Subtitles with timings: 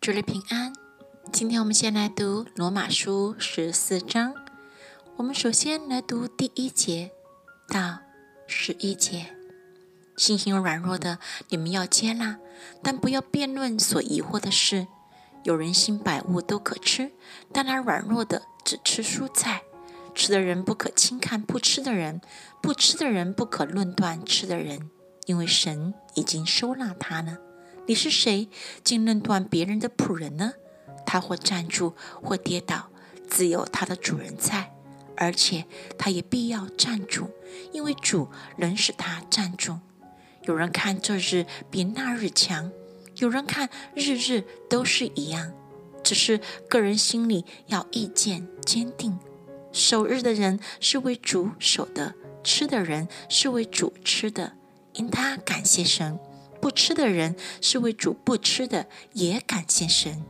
[0.00, 0.72] 祝你平安。
[1.30, 4.32] 今天我们先来读罗马书十四章。
[5.16, 7.10] 我们首先来读第一节
[7.68, 7.98] 到
[8.46, 9.36] 十一节。
[10.16, 11.18] 信心软弱的，
[11.50, 12.38] 你们要接纳，
[12.82, 14.86] 但不要辩论所疑惑的事。
[15.42, 17.12] 有人心百物都可吃，
[17.52, 19.64] 但那软弱的只吃蔬菜。
[20.14, 22.22] 吃的人不可轻看不吃的人，
[22.62, 24.90] 不吃的人不可论断吃的人，
[25.26, 27.36] 因为神已经收纳他了。
[27.90, 28.48] 你是谁，
[28.84, 30.52] 竟论断别人的仆人呢？
[31.04, 32.88] 他或站住，或跌倒，
[33.28, 34.72] 自有他的主人在，
[35.16, 35.64] 而且
[35.98, 37.30] 他也必要站住，
[37.72, 39.80] 因为主能使他站住。
[40.42, 42.70] 有人看这日比那日强，
[43.16, 45.52] 有人看日日都是一样，
[46.04, 49.18] 只是个人心里要意见坚定。
[49.72, 52.14] 守日的人是为主守的，
[52.44, 54.52] 吃的人是为主吃的，
[54.92, 56.16] 因他感谢神；
[56.60, 60.22] 不吃的人是为主不吃的，也感谢神。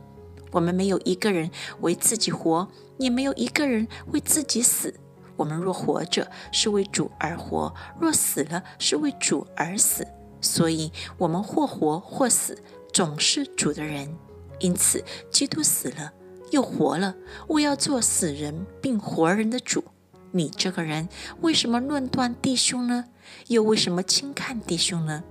[0.51, 1.49] 我们没有一个人
[1.81, 2.67] 为自己活，
[2.97, 4.93] 也没有一个人为自己死。
[5.37, 10.05] 我们若活着，是为主而活；若死了，是为主而死。
[10.39, 12.61] 所以，我们或活或死，
[12.93, 14.15] 总是主的人。
[14.59, 16.13] 因此，基督死了。
[16.51, 17.15] 又活了，
[17.47, 19.83] 我要做死人并活人的主。
[20.31, 21.07] 你这个人
[21.41, 23.05] 为什么论断弟兄呢？
[23.47, 25.23] 又为什么轻看弟兄呢？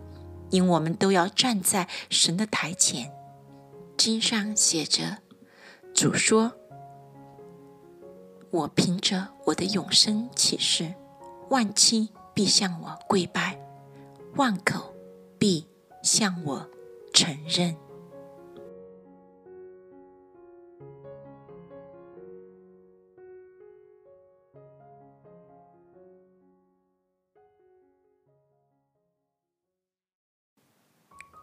[0.50, 3.12] 因我们都要站在神的台前。
[3.96, 5.18] 经上写着
[5.94, 6.52] ：“主说，
[8.50, 10.94] 我凭着我的永生启示，
[11.50, 13.60] 万妻必向我跪拜，
[14.36, 14.94] 万口
[15.38, 15.66] 必
[16.02, 16.68] 向我
[17.12, 17.76] 承认。”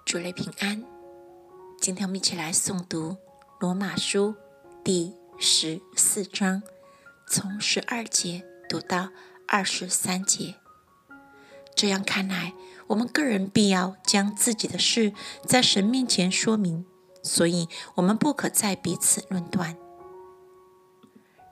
[0.08, 0.86] 主内平安，
[1.81, 3.09] 今天我们一起来诵读
[3.59, 4.30] 《罗马书》
[4.81, 6.63] 第十四章，
[7.27, 9.09] 从十二节读到
[9.50, 10.56] 二十三节。
[11.75, 12.53] 这样看来，
[12.88, 15.12] 我们个人必要将自己的事
[15.46, 16.85] 在神面前说明，
[17.22, 19.75] 所以我们不可再彼此论断，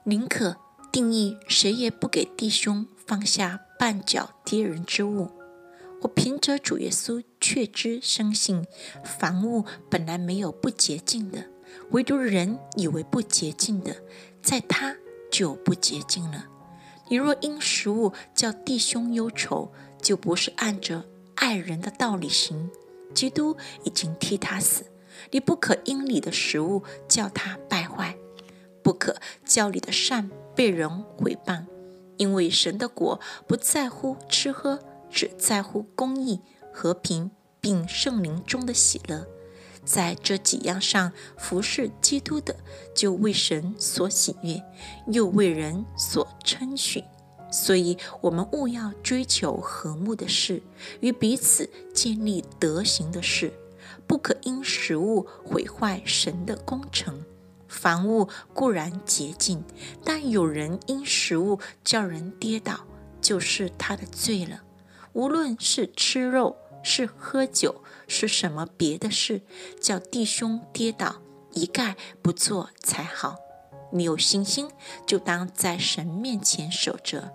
[0.04, 0.56] 宁可
[0.90, 5.30] 定义谁也不给弟兄放下绊脚跌人之物。
[6.02, 8.66] 我凭着主耶稣却知生信，
[9.04, 11.44] 凡物本来没有不洁净的，
[11.92, 13.98] 唯独人以为不洁净的，
[14.42, 14.96] 在他
[15.30, 16.48] 就不洁净了。
[17.08, 19.70] 你若因食物叫弟兄忧愁，
[20.02, 21.04] 就不是按着
[21.36, 22.68] 爱人的道理行。
[23.14, 24.86] 基督已经替他死，
[25.30, 28.16] 你不可因你的食物叫他败坏，
[28.82, 29.14] 不可
[29.44, 31.66] 叫你的善被人毁谤，
[32.16, 34.80] 因为神的国不在乎吃喝。
[35.08, 36.40] 只在乎公义、
[36.74, 37.30] 和平，
[37.66, 39.26] 并圣灵中的喜乐，
[39.84, 42.54] 在这几样上服侍基督的，
[42.94, 44.62] 就为神所喜悦，
[45.08, 47.02] 又为人所称许。
[47.50, 50.62] 所以，我们务要追求和睦的事，
[51.00, 53.52] 与彼此建立德行的事，
[54.06, 57.24] 不可因食物毁坏神的工程。
[57.66, 59.64] 凡物固然洁净，
[60.04, 62.86] 但有人因食物叫人跌倒，
[63.20, 64.62] 就是他的罪了。
[65.14, 66.56] 无论是吃肉，
[66.86, 69.42] 是喝酒，是什么别的事，
[69.80, 71.20] 叫弟兄跌倒，
[71.50, 73.34] 一概不做才好。
[73.92, 74.70] 你有信心，
[75.04, 77.32] 就当在神面前守着。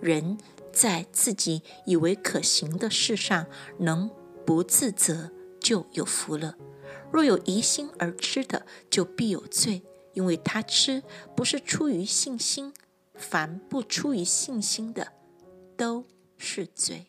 [0.00, 0.36] 人
[0.72, 3.46] 在自己以为可行的事上
[3.78, 4.10] 能
[4.44, 6.56] 不自责，就有福了。
[7.12, 9.82] 若有疑心而吃的，就必有罪，
[10.12, 11.04] 因为他吃
[11.36, 12.74] 不是出于信心。
[13.14, 15.12] 凡不出于信心的，
[15.76, 16.04] 都
[16.36, 17.06] 是罪。